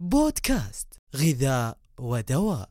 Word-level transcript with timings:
بودكاست 0.00 0.88
غذاء 1.16 1.76
ودواء. 1.98 2.68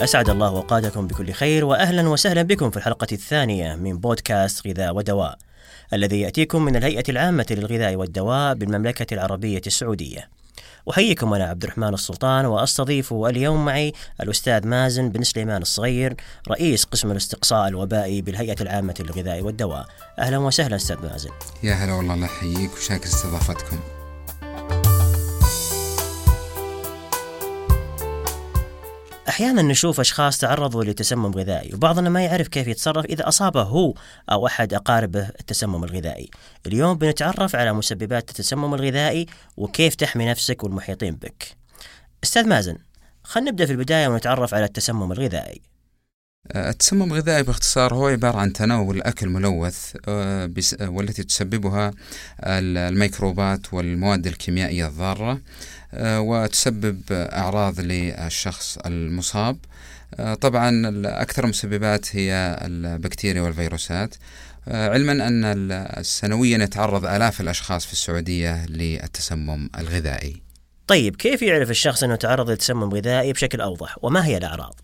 أسعد 0.00 0.30
الله 0.30 0.48
أوقاتكم 0.48 1.06
بكل 1.06 1.32
خير 1.32 1.64
وأهلا 1.64 2.08
وسهلا 2.08 2.42
بكم 2.42 2.70
في 2.70 2.76
الحلقة 2.76 3.06
الثانية 3.12 3.74
من 3.74 3.98
بودكاست 3.98 4.66
غذاء 4.66 4.96
ودواء 4.96 5.38
الذي 5.92 6.20
يأتيكم 6.20 6.64
من 6.64 6.76
الهيئة 6.76 7.04
العامة 7.08 7.46
للغذاء 7.50 7.96
والدواء 7.96 8.54
بالمملكة 8.54 9.14
العربية 9.14 9.62
السعودية. 9.66 10.28
أحييكم 10.90 11.34
أنا 11.34 11.44
عبد 11.44 11.64
الرحمن 11.64 11.94
السلطان 11.94 12.46
وأستضيف 12.46 13.12
اليوم 13.12 13.64
معي 13.64 13.92
الأستاذ 14.20 14.66
مازن 14.66 15.08
بن 15.08 15.22
سليمان 15.22 15.62
الصغير 15.62 16.16
رئيس 16.48 16.84
قسم 16.84 17.10
الاستقصاء 17.10 17.68
الوبائي 17.68 18.22
بالهيئة 18.22 18.62
العامة 18.62 18.94
للغذاء 19.00 19.40
والدواء. 19.40 19.86
أهلا 20.18 20.38
وسهلا 20.38 20.76
أستاذ 20.76 20.96
مازن. 21.02 21.30
يا 21.62 21.74
هلا 21.74 21.92
والله 21.92 22.14
الله 22.14 22.26
يحييك 22.26 22.72
وشاكر 22.72 23.04
استضافتكم. 23.04 23.95
أحيانا 29.28 29.62
نشوف 29.62 30.00
أشخاص 30.00 30.38
تعرضوا 30.38 30.84
لتسمم 30.84 31.32
غذائي 31.32 31.74
وبعضنا 31.74 32.10
ما 32.10 32.24
يعرف 32.24 32.48
كيف 32.48 32.66
يتصرف 32.66 33.04
إذا 33.04 33.28
أصابه 33.28 33.62
هو 33.62 33.94
أو 34.32 34.46
أحد 34.46 34.74
أقاربه 34.74 35.28
التسمم 35.28 35.84
الغذائي. 35.84 36.30
اليوم 36.66 36.98
بنتعرف 36.98 37.56
على 37.56 37.72
مسببات 37.72 38.30
التسمم 38.30 38.74
الغذائي 38.74 39.26
وكيف 39.56 39.94
تحمي 39.94 40.26
نفسك 40.26 40.64
والمحيطين 40.64 41.14
بك. 41.14 41.56
أستاذ 42.24 42.48
مازن 42.48 42.78
خلينا 43.24 43.50
نبدأ 43.50 43.66
في 43.66 43.72
البداية 43.72 44.08
ونتعرف 44.08 44.54
على 44.54 44.64
التسمم 44.64 45.12
الغذائي. 45.12 45.62
التسمم 46.56 47.02
الغذائي 47.12 47.42
باختصار 47.42 47.94
هو 47.94 48.06
عبارة 48.08 48.38
عن 48.38 48.52
تناول 48.52 49.02
أكل 49.02 49.28
ملوث 49.28 49.96
آه، 50.08 50.46
بس- 50.46 50.76
والتي 50.80 51.22
تسببها 51.22 51.90
الميكروبات 52.44 53.74
والمواد 53.74 54.26
الكيميائية 54.26 54.86
الضارة 54.86 55.40
آه، 55.94 56.20
وتسبب 56.20 57.00
أعراض 57.12 57.80
للشخص 57.80 58.78
المصاب. 58.86 59.56
آه، 60.14 60.34
طبعا 60.34 60.92
أكثر 61.04 61.44
المسببات 61.44 62.16
هي 62.16 62.58
البكتيريا 62.62 63.42
والفيروسات. 63.42 64.14
آه، 64.68 64.88
علما 64.90 65.12
أن 65.28 66.02
سنويا 66.02 66.58
يتعرض 66.58 67.04
آلاف 67.06 67.40
الأشخاص 67.40 67.86
في 67.86 67.92
السعودية 67.92 68.66
للتسمم 68.66 69.70
الغذائي. 69.78 70.42
طيب 70.86 71.16
كيف 71.16 71.42
يعرف 71.42 71.70
الشخص 71.70 72.02
أنه 72.02 72.16
تعرض 72.16 72.50
لتسمم 72.50 72.94
غذائي 72.94 73.32
بشكل 73.32 73.60
أوضح؟ 73.60 73.96
وما 74.02 74.26
هي 74.26 74.36
الأعراض؟ 74.36 74.80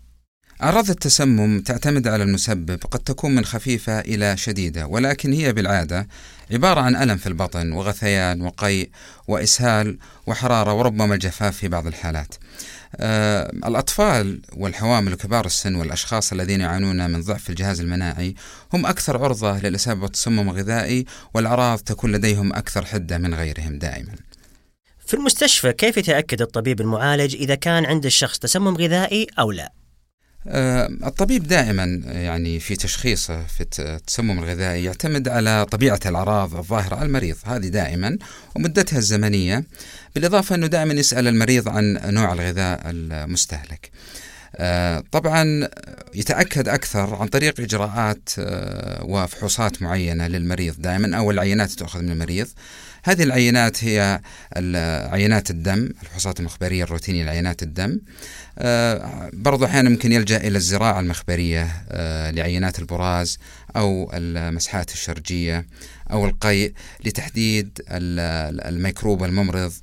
أعراض 0.61 0.89
التسمم 0.89 1.61
تعتمد 1.61 2.07
على 2.07 2.23
المسبب 2.23 2.79
قد 2.91 2.99
تكون 2.99 3.35
من 3.35 3.45
خفيفة 3.45 3.99
إلى 3.99 4.37
شديدة 4.37 4.87
ولكن 4.87 5.33
هي 5.33 5.53
بالعادة 5.53 6.07
عبارة 6.51 6.81
عن 6.81 6.95
ألم 6.95 7.17
في 7.17 7.27
البطن 7.27 7.71
وغثيان 7.71 8.41
وقيء 8.41 8.89
وإسهال 9.27 9.97
وحرارة 10.27 10.73
وربما 10.73 11.13
الجفاف 11.13 11.57
في 11.57 11.67
بعض 11.67 11.87
الحالات 11.87 12.35
آه، 12.95 13.51
الأطفال 13.65 14.41
والحوامل 14.53 15.13
وكبار 15.13 15.45
السن 15.45 15.75
والأشخاص 15.75 16.31
الذين 16.31 16.61
يعانون 16.61 17.11
من 17.11 17.21
ضعف 17.21 17.49
الجهاز 17.49 17.79
المناعي 17.79 18.35
هم 18.73 18.85
أكثر 18.85 19.23
عرضة 19.23 19.59
للإصابة 19.59 20.01
بالتسمم 20.01 20.49
الغذائي 20.49 21.05
والأعراض 21.33 21.79
تكون 21.79 22.11
لديهم 22.11 22.53
أكثر 22.53 22.85
حدة 22.85 23.17
من 23.17 23.33
غيرهم 23.33 23.79
دائما 23.79 24.15
في 25.05 25.13
المستشفى 25.13 25.73
كيف 25.73 25.97
يتأكد 25.97 26.41
الطبيب 26.41 26.81
المعالج 26.81 27.35
إذا 27.35 27.55
كان 27.55 27.85
عند 27.85 28.05
الشخص 28.05 28.39
تسمم 28.39 28.77
غذائي 28.77 29.27
أو 29.39 29.51
لا؟ 29.51 29.82
آه، 30.47 30.85
الطبيب 31.05 31.47
دائما 31.47 32.01
يعني 32.05 32.59
في 32.59 32.75
تشخيصه 32.75 33.43
في 33.45 33.61
الت- 33.61 33.79
التسمم 33.79 34.39
الغذائي 34.39 34.83
يعتمد 34.83 35.27
على 35.27 35.65
طبيعة 35.71 35.99
الأعراض 36.05 36.55
الظاهرة 36.55 36.95
على 36.95 37.05
المريض. 37.05 37.35
هذه 37.45 37.67
دائما 37.67 38.17
ومدتها 38.55 38.97
الزمنية 38.97 39.63
بالإضافة 40.15 40.55
أنه 40.55 40.67
دائما 40.67 40.93
يسأل 40.93 41.27
المريض 41.27 41.69
عن 41.69 41.99
نوع 42.05 42.33
الغذاء 42.33 42.81
المستهلك. 42.85 43.91
آه، 44.55 45.03
طبعا 45.11 45.69
يتأكد 46.15 46.67
أكثر 46.67 47.15
عن 47.15 47.27
طريق 47.27 47.59
إجراءات 47.59 48.29
آه، 48.39 49.03
وفحوصات 49.03 49.81
معينة 49.81 50.27
للمريض. 50.27 50.75
دائما 50.81 51.17
أو 51.17 51.31
العينات 51.31 51.71
تؤخذ 51.71 52.01
من 52.01 52.11
المريض. 52.11 52.47
هذه 53.05 53.23
العينات 53.23 53.83
هي 53.83 54.21
عينات 55.11 55.49
الدم 55.51 55.89
الفحوصات 56.01 56.39
المخبرية 56.39 56.83
الروتينية 56.83 57.23
لعينات 57.25 57.63
الدم. 57.63 57.99
آه، 58.57 59.29
برضو 59.33 59.65
أحيانا 59.65 59.89
ممكن 59.89 60.11
يلجأ 60.11 60.37
إلى 60.37 60.57
الزراعة 60.57 60.99
المخبرية 60.99 61.71
آه، 61.89 62.31
لعينات 62.31 62.79
البراز 62.79 63.37
أو 63.75 64.11
المسحات 64.13 64.91
الشرجية 64.93 65.65
أو 66.11 66.25
القيء 66.25 66.73
لتحديد 67.05 67.81
ال- 67.89 68.67
الميكروب 68.73 69.23
الممرض. 69.23 69.73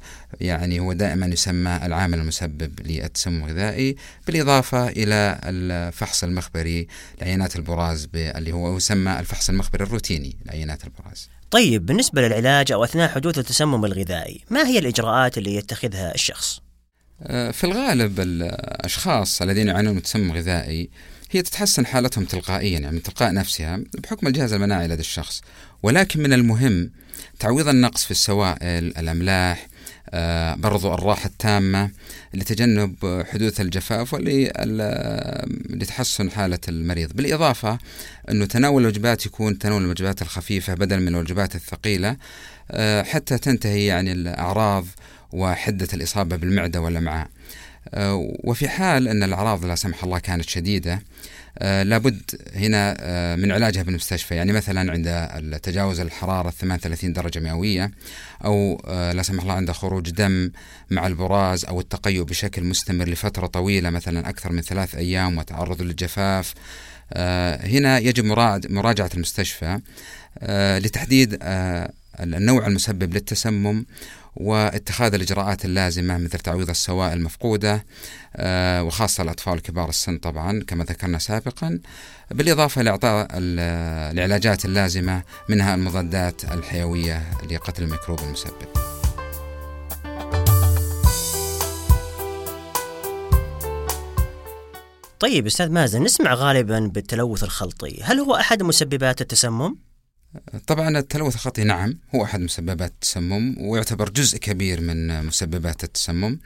يعني 0.40 0.80
هو 0.80 0.92
دائما 0.92 1.26
يسمى 1.26 1.80
العامل 1.82 2.18
المسبب 2.18 2.80
للتسمم 2.80 3.44
الغذائي 3.44 3.96
بالإضافة 4.26 4.88
إلى 4.88 5.40
الفحص 5.44 6.24
المخبري 6.24 6.86
لعينات 7.20 7.56
البراز 7.56 8.08
اللي 8.14 8.52
هو 8.52 8.76
يسمى 8.76 9.20
الفحص 9.20 9.48
المخبري 9.48 9.84
الروتيني 9.84 10.36
لعينات 10.46 10.84
البراز. 10.84 11.28
طيب 11.50 11.86
بالنسبة 11.86 12.22
للعلاج 12.22 12.72
أو 12.72 12.84
أثناء 12.84 13.08
حدوث 13.08 13.38
التسمم 13.38 13.84
الغذائي 13.84 14.40
ما 14.50 14.66
هي 14.66 14.78
الإجراءات 14.78 15.38
اللي 15.38 15.54
يتخذها 15.54 16.14
الشخص؟ 16.14 16.60
آه، 17.22 17.50
في 17.50 17.64
الغالب 17.64 18.20
الأشخاص 18.20 19.42
الذين 19.42 19.68
يعانون 19.68 19.94
من 19.94 20.02
تسمم 20.02 20.32
غذائي 20.32 20.90
هي 21.30 21.42
تتحسن 21.42 21.86
حالتهم 21.86 22.24
تلقائيا 22.24 22.78
يعني 22.78 22.96
من 22.96 23.02
تلقاء 23.02 23.32
نفسها 23.32 23.80
بحكم 23.98 24.26
الجهاز 24.26 24.52
المناعي 24.52 24.88
لدى 24.88 25.00
الشخص 25.00 25.42
ولكن 25.82 26.22
من 26.22 26.32
المهم 26.32 26.90
تعويض 27.38 27.68
النقص 27.68 28.04
في 28.04 28.10
السوائل 28.10 28.84
الأملاح 28.98 29.66
برضو 30.56 30.94
الراحة 30.94 31.26
التامة 31.26 31.90
لتجنب 32.34 33.24
حدوث 33.32 33.60
الجفاف 33.60 34.14
ول- 34.14 34.50
لتحسن 35.70 36.30
حالة 36.30 36.58
المريض. 36.68 37.12
بالإضافة 37.12 37.78
أنه 38.30 38.44
تناول 38.46 38.82
الوجبات 38.82 39.26
يكون 39.26 39.58
تناول 39.58 39.82
الوجبات 39.84 40.22
الخفيفة 40.22 40.74
بدل 40.74 41.00
من 41.00 41.08
الوجبات 41.08 41.54
الثقيلة 41.54 42.16
آه، 42.70 43.02
حتى 43.02 43.38
تنتهي 43.38 43.86
يعني 43.86 44.12
الأعراض 44.12 44.86
وحدة 45.32 45.88
الإصابة 45.94 46.36
بالمعدة 46.36 46.80
والأمعاء. 46.80 47.26
آه، 47.26 47.30
وفي 48.44 48.68
حال 48.68 49.08
أن 49.08 49.22
الأعراض 49.22 49.64
لا 49.64 49.74
سمح 49.74 50.04
الله 50.04 50.18
كانت 50.18 50.48
شديدة 50.48 51.02
آه، 51.58 51.82
لابد 51.82 52.22
هنا 52.54 52.96
آه، 53.00 53.36
من 53.36 53.52
علاجها 53.52 53.82
بالمستشفى. 53.82 54.34
يعني 54.34 54.52
مثلا 54.52 54.92
عند 54.92 55.60
تجاوز 55.62 56.00
الحرارة 56.00 56.50
38 56.50 57.12
درجة 57.12 57.40
مئوية 57.40 57.90
أو 58.44 58.82
آه، 58.86 59.12
لا 59.12 59.22
سمح 59.22 59.42
الله 59.42 59.54
عند 59.54 59.70
خروج 59.70 60.10
دم 60.10 60.50
مع 60.90 61.06
البراز 61.06 61.64
أو 61.64 61.80
التقيؤ 61.80 62.24
بشكل 62.24 62.64
مستمر 62.64 63.08
لفترة 63.08 63.46
طويلة 63.46 63.90
مثلا 63.90 64.28
أكثر 64.28 64.52
من 64.52 64.62
ثلاث 64.62 64.94
أيام 64.94 65.38
وتعرض 65.38 65.82
للجفاف. 65.82 66.54
آه، 67.12 67.66
هنا 67.66 67.98
يجب 67.98 68.24
مراجعة 68.70 69.10
المستشفى 69.14 69.80
آه، 70.38 70.78
لتحديد 70.78 71.38
آه، 71.42 71.92
النوع 72.20 72.66
المسبب 72.66 73.14
للتسمم 73.14 73.84
واتخاذ 74.36 75.14
الإجراءات 75.14 75.64
اللازمة 75.64 76.18
مثل 76.18 76.38
تعويض 76.38 76.70
السوائل 76.70 77.12
المفقودة 77.18 77.84
آه، 78.36 78.82
وخاصة 78.82 79.22
الأطفال 79.22 79.58
وكبار 79.58 79.88
السن 79.88 80.18
طبعا 80.18 80.62
كما 80.66 80.84
ذكرنا 80.84 81.18
سابقا 81.18 81.78
بالإضافة 82.30 82.82
لإعطاء 82.82 83.28
ال- 83.30 83.60
العلاجات 84.18 84.64
اللازمة 84.64 85.22
منها 85.48 85.74
المضادات 85.74 86.44
الحيوية 86.44 87.22
لقتل 87.50 87.82
الميكروب 87.82 88.18
المسبب 88.20 88.68
طيب 95.20 95.46
أستاذ 95.46 95.68
مازن 95.72 96.02
نسمع 96.02 96.34
غالبا 96.34 96.78
بالتلوث 96.94 97.44
الخلطي 97.44 98.02
هل 98.02 98.18
هو 98.20 98.34
أحد 98.34 98.62
مسببات 98.62 99.20
التسمم؟ 99.20 99.76
طبعا 100.66 100.98
التلوث 100.98 101.34
الخطي 101.34 101.64
نعم 101.64 101.98
هو 102.14 102.24
أحد 102.24 102.40
مسببات 102.40 102.90
التسمم 102.90 103.56
ويعتبر 103.58 104.08
جزء 104.08 104.38
كبير 104.38 104.80
من 104.80 105.26
مسببات 105.26 105.84
التسمم. 105.84 106.40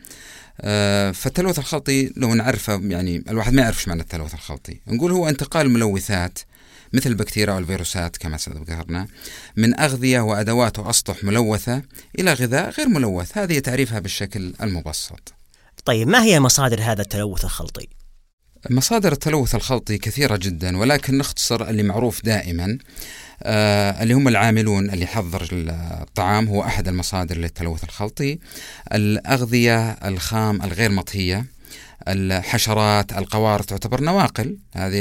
آه، 0.61 1.11
فالتلوث 1.11 1.59
الخلطي 1.59 2.13
لو 2.17 2.35
نعرفه 2.35 2.81
يعني 2.83 3.25
الواحد 3.29 3.53
ما 3.53 3.63
يعرف 3.63 3.89
معنى 3.89 4.03
التلوث 4.03 4.35
الخلطي 4.35 4.81
نقول 4.87 5.13
هو 5.13 5.29
انتقال 5.29 5.67
الملوثات 5.67 6.39
مثل 6.93 7.11
البكتيريا 7.11 7.55
والفيروسات 7.55 8.17
كما 8.17 8.39
ذكرنا 8.49 9.07
من 9.57 9.81
أغذية 9.81 10.21
وأدوات 10.21 10.79
وأسطح 10.79 11.25
ملوثة 11.25 11.83
إلى 12.19 12.33
غذاء 12.33 12.71
غير 12.71 12.89
ملوث. 12.89 13.39
هذه 13.39 13.59
تعريفها 13.59 13.99
بالشكل 13.99 14.55
المبسط. 14.63 15.35
طيب 15.85 16.09
ما 16.09 16.23
هي 16.23 16.41
مصادر 16.41 16.81
هذا 16.83 17.03
التلوث 17.03 17.45
الخلطي؟ 17.45 17.89
مصادر 18.71 19.13
التلوث 19.13 19.55
الخلطي 19.55 19.99
كثيرة 19.99 20.37
جدا 20.37 20.79
ولكن 20.79 21.19
نختصر 21.19 21.69
اللي 21.69 21.83
معروف 21.83 22.25
دائما. 22.25 22.79
آه 23.47 24.03
اللي 24.03 24.15
هم 24.15 24.29
العاملون 24.29 24.91
اللي 24.91 25.05
يحضر 25.05 25.49
الطعام 25.53 26.49
هو 26.49 26.63
أحد 26.63 26.89
المصادر 26.89 27.37
للتلوث 27.39 27.85
الخلطي. 27.85 28.39
الأغذية 28.93 29.91
الخام 29.91 30.63
الغير 30.63 30.91
مطهية. 30.91 31.47
الحشرات 32.09 33.13
القوارض 33.13 33.65
تعتبر 33.65 34.01
نواقل. 34.01 34.59
هذه 34.75 35.01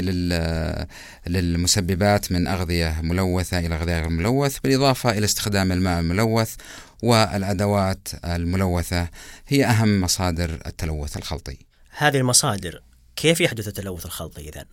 للمسببات 1.27 2.31
من 2.31 2.47
أغذية 2.47 3.01
ملوثة 3.01 3.59
إلى 3.59 3.75
غذاء 3.75 3.99
غير 3.99 4.09
ملوث 4.09 4.59
بالإضافة 4.59 5.11
إلى 5.11 5.25
استخدام 5.25 5.71
الماء 5.71 5.99
الملوث 5.99 6.55
والأدوات 7.03 8.07
الملوثة. 8.25 9.07
هي 9.47 9.65
أهم 9.65 10.01
مصادر 10.01 10.59
التلوث 10.65 11.17
الخلطي. 11.17 11.57
هذه 11.97 12.17
المصادر 12.17 12.81
كيف 13.15 13.41
يحدث 13.41 13.67
التلوث 13.67 14.05
الخلطي 14.05 14.49
إذن؟ 14.49 14.65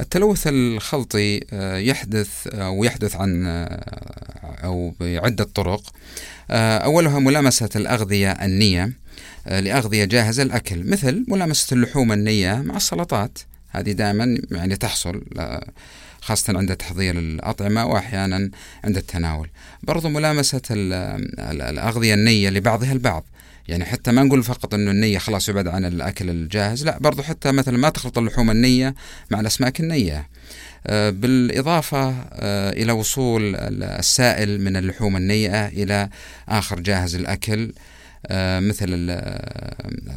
التلوث 0.00 0.46
الخلطي 0.46 1.40
آه، 1.52 1.76
يحدث 1.76 2.46
أو 2.46 2.84
يحدث 2.84 3.16
عن 3.16 3.46
آه، 3.46 4.56
أو 4.64 4.94
بعدة 5.00 5.44
طرق. 5.44 5.82
آه، 6.50 6.78
أولها 6.78 7.18
ملامسة 7.18 7.68
الأغذية 7.76 8.30
النية. 8.30 8.92
لأغذية 9.46 10.04
جاهزة 10.04 10.42
الأكل 10.42 10.90
مثل 10.90 11.24
ملامسة 11.28 11.74
اللحوم 11.74 12.12
النية 12.12 12.54
مع 12.54 12.76
السلطات. 12.76 13.38
هذه 13.70 13.92
دائما 13.92 14.38
يعني 14.50 14.76
تحصل 14.76 15.22
خاصة 16.24 16.58
عند 16.58 16.76
تحضير 16.76 17.18
الأطعمة 17.18 17.86
وأحيانا 17.86 18.50
عند 18.84 18.96
التناول. 18.96 19.48
برضو 19.82 20.08
ملامسة 20.08 20.62
الأغذية 20.70 22.14
النية 22.14 22.50
لبعضها 22.50 22.92
البعض. 22.92 23.24
يعني 23.68 23.84
حتى 23.84 24.12
ما 24.12 24.22
نقول 24.22 24.42
فقط 24.42 24.74
إنه 24.74 24.90
النية 24.90 25.18
خلاص 25.18 25.48
يبعد 25.48 25.68
عن 25.68 25.84
الأكل 25.84 26.30
الجاهز 26.30 26.84
لا 26.84 26.98
برضو 26.98 27.22
حتى 27.22 27.52
مثلا 27.52 27.78
ما 27.78 27.88
تخلط 27.88 28.18
اللحوم 28.18 28.50
النية 28.50 28.94
مع 29.30 29.40
الأسماك 29.40 29.80
النية. 29.80 30.28
آه، 30.86 31.10
بالإضافة 31.10 32.14
آه، 32.32 32.70
إلى 32.70 32.92
وصول 32.92 33.56
السائل 33.56 34.60
من 34.60 34.76
اللحوم 34.76 35.16
النيئة 35.16 35.66
إلى 35.66 36.08
آخر 36.48 36.80
جاهز 36.80 37.14
الأكل. 37.14 37.72
مثل 38.60 38.86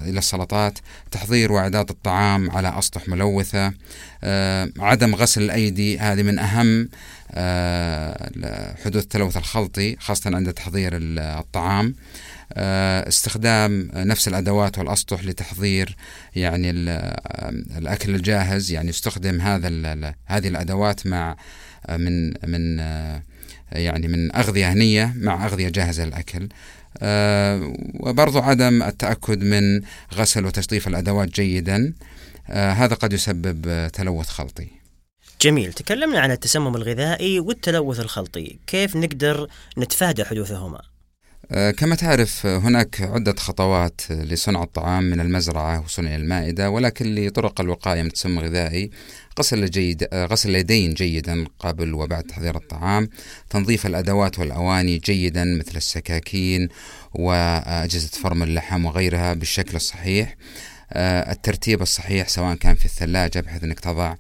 إلى 0.06 0.20
السلطات 0.20 0.80
تحضير 1.12 1.52
وإعداد 1.52 1.90
الطعام 1.90 2.52
على 2.52 2.80
أسطح 2.80 3.08
ملوثة 3.08 3.74
عدم 4.80 5.16
غسل 5.16 5.42
الأيدي 5.42 6.00
هذه 6.00 6.24
من 6.24 6.40
أهم 6.40 6.90
حدوث 8.86 9.04
التلوث 9.04 9.38
الخلطي 9.38 9.96
خاصة 10.00 10.36
عند 10.36 10.54
تحضير 10.54 10.92
الطعام. 10.94 11.96
آه، 12.54 13.08
استخدام 13.08 13.90
نفس 13.94 14.28
الأدوات 14.28 14.78
والأسطح 14.78 15.24
لتحضير 15.24 15.96
يعني 16.36 16.72
الأكل 17.78 18.16
الجاهز 18.16 18.72
يعني 18.72 18.90
يستخدم 18.90 19.42
هذا 19.42 20.14
هذه 20.26 20.48
الأدوات 20.48 21.08
مع 21.08 21.36
آه، 21.88 21.98
من 21.98 22.28
من 22.28 22.80
آه، 22.80 23.24
يعني 23.72 24.08
من 24.08 24.36
أغذية 24.36 24.74
هنية 24.74 25.14
مع 25.16 25.46
أغذية 25.46 25.70
جاهزة 25.70 26.06
للأكل. 26.06 26.50
وبرضو 28.00 28.40
عدم 28.40 28.84
التأكد 28.84 29.44
من 29.44 29.82
غسل 30.14 30.46
وتشطيف 30.46 30.88
الأدوات 30.88 31.30
جيدا. 31.30 31.94
هذا 32.50 32.96
قد 32.96 33.14
يسبب 33.14 33.88
تلوث 33.94 34.28
خلطي. 34.28 34.68
جميل. 35.42 35.74
تكلمنا 35.74 36.20
عن 36.20 36.32
التسمم 36.32 36.76
الغذائي 36.76 37.40
والتلوث 37.40 38.00
الخلطي. 38.00 38.60
كيف 38.68 38.96
نقدر 38.96 39.48
نتفادى 39.78 40.24
حدوثهما؟ 40.24 40.78
آه، 40.78 40.97
كما 41.50 41.96
تعرف 41.96 42.46
هناك 42.46 43.02
عدة 43.02 43.36
خطوات 43.38 44.02
لصنع 44.12 44.64
الطعام 44.64 45.04
من 45.04 45.20
المزرعة 45.20 45.84
وصنع 45.84 46.16
المائدة 46.16 46.70
ولكن 46.70 47.16
لطرق 47.16 47.62
الوقاية 47.62 48.02
من 48.02 48.08
التسمم 48.08 48.40
الغذائي 48.40 48.90
غسل 49.40 49.64
الجيد 49.64 50.08
آه، 50.14 50.26
غسل 50.26 50.50
اليدين 50.50 50.94
جيدا 50.94 51.46
قبل 51.60 51.94
وبعد 51.94 52.24
تحضير 52.24 52.56
الطعام 52.56 53.10
تنظيف 53.50 53.86
الأدوات 53.86 54.40
والأواني 54.40 54.98
جيدا 54.98 55.44
مثل 55.44 55.78
السكاكين 55.78 56.70
وأجهزة 57.14 58.10
فرم 58.10 58.44
اللحم 58.44 58.86
وغيرها 58.86 59.34
بالشكل 59.34 59.76
الصحيح. 59.76 60.36
آه، 60.94 61.32
الترتيب 61.32 61.82
الصحيح 61.82 62.28
سواء 62.28 62.56
كان 62.56 62.76
في 62.76 62.86
الثلاجة 62.86 63.40
بحيث 63.40 63.64
أنك 63.64 63.80
تضع 63.80 64.16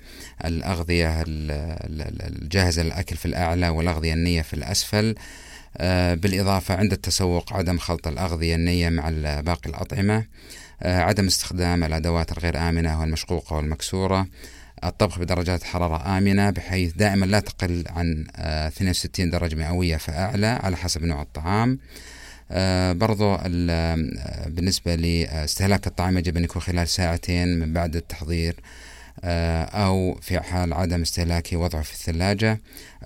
الأغذية 0.45 1.23
الجاهزة 1.27 2.83
للأكل 2.83 3.15
في 3.15 3.25
الأعلى 3.25 3.69
والأغذية 3.69 4.13
النية 4.13 4.41
في 4.41 4.53
الأسفل. 4.53 5.15
آه، 5.17 5.46
بالإضافة 6.15 6.75
عند 6.75 6.91
التسوق 6.91 7.53
عدم 7.53 7.77
خلط 7.77 8.07
الأغذية 8.07 8.55
النية 8.55 8.89
مع 8.89 9.09
باقي 9.41 9.69
الأطعمة 9.69 10.25
آه، 10.81 11.01
عدم 11.01 11.25
استخدام 11.25 11.83
الأدوات 11.83 12.31
الغير 12.31 12.57
آمنة 12.69 12.99
والمشقوقة 12.99 13.55
والمكسورة 13.55 14.27
الطبخ 14.83 15.19
بدرجات 15.19 15.63
حرارة 15.63 16.17
آمنة 16.17 16.49
بحيث 16.49 16.93
دائما 16.93 17.25
لا 17.25 17.39
تقل 17.39 17.83
عن 17.87 18.25
62 18.37 19.27
آه، 19.27 19.31
درجة 19.31 19.55
مئوية 19.55 19.97
فأعلى 19.97 20.47
على 20.47 20.77
حسب 20.77 21.03
نوع 21.03 21.21
الطعام. 21.21 21.79
برضو 22.93 23.37
بالنسبة 24.47 24.95
لإستهلاك 24.95 25.87
الطعام 25.87 26.17
يجب 26.17 26.37
أن 26.37 26.43
يكون 26.43 26.61
خلال 26.61 26.87
ساعتين 26.87 27.59
من 27.59 27.73
بعد 27.73 27.95
التحضير 27.95 28.55
آه، 28.55 28.61
أو 29.23 30.19
في 30.21 30.39
حال 30.39 30.73
عدم 30.73 31.01
استهلاكه 31.01 31.57
وضعه 31.57 31.81
في 31.81 31.93
الثلاجة 31.93 32.59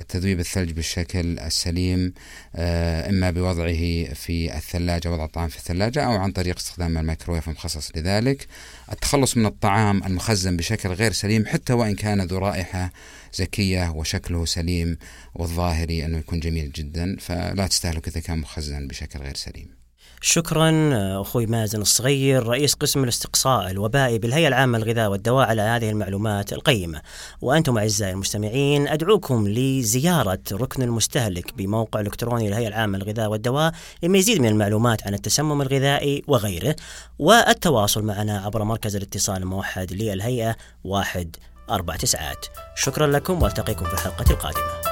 تذويب 0.09 0.39
الثلج 0.39 0.71
بالشكل 0.71 1.39
السليم 1.39 2.13
آه، 2.55 3.09
إما 3.09 3.31
بوضعه 3.31 4.13
في 4.13 4.57
الثلاجة 4.57 5.11
وضع 5.11 5.25
الطعام 5.25 5.49
في 5.49 5.57
الثلاجة 5.57 6.03
أو 6.03 6.11
عن 6.11 6.31
طريق 6.31 6.55
استخدام 6.57 6.97
الميكروويف 6.97 7.47
المخصص 7.47 7.91
لذلك. 7.95 8.47
التخلص 8.91 9.37
من 9.37 9.45
الطعام 9.45 10.03
المخزن 10.03 10.57
بشكل 10.57 10.89
غير 10.89 11.11
سليم 11.11 11.45
حتى 11.45 11.73
وإن 11.73 11.95
كان 11.95 12.21
ذو 12.21 12.37
رائحة 12.37 12.91
زكية 13.33 13.91
وشكله 13.91 14.45
سليم 14.45 14.97
والظاهري 15.35 16.05
أنه 16.05 16.17
يكون 16.17 16.39
جميل 16.39 16.71
جدا 16.71 17.15
فلا 17.19 17.67
تستهلك 17.67 18.07
إذا 18.07 18.19
كان 18.19 18.37
مخزن 18.37 18.87
بشكل 18.87 19.19
غير 19.19 19.35
سليم. 19.35 19.80
شكرا 20.23 20.91
أخوي 21.21 21.45
مازن 21.45 21.81
الصغير 21.81 22.47
رئيس 22.47 22.73
قسم 22.73 23.03
الاستقصاء 23.03 23.71
الوبائي 23.71 24.19
بالهيئة 24.19 24.47
العامة 24.47 24.77
للغذاء 24.77 25.09
والدواء 25.11 25.47
على 25.47 25.61
هذه 25.61 25.89
المعلومات 25.89 26.53
القيمة. 26.53 27.01
وأنتم 27.41 27.77
أعزائي 27.77 28.11
المستمعين 28.11 28.87
أدعوكم 28.87 29.47
لزيارة 29.47 30.39
ركن 30.51 30.81
المستهلك 30.81 31.53
بموقع 31.57 31.99
إلكتروني 31.99 32.47
للهيئة 32.47 32.67
العامة 32.67 32.97
للغذاء 32.97 33.29
والدواء 33.29 33.71
لمزيد 34.03 34.41
من 34.41 34.47
المعلومات 34.47 35.07
عن 35.07 35.13
التسمم 35.13 35.61
الغذائي 35.61 36.23
وغيره. 36.27 36.75
والتواصل 37.19 38.03
معنا 38.03 38.39
عبر 38.39 38.63
مركز 38.63 38.95
الاتصال 38.95 39.37
الموحد 39.37 39.93
للهيئة 39.93 40.55
واحد 40.83 41.35
أربع 41.69 41.95
تسعات. 41.95 42.45
شكرا 42.75 43.07
لكم 43.07 43.41
وألتقيكم 43.41 43.85
في 43.85 43.93
الحلقة 43.93 44.31
القادمة. 44.31 44.90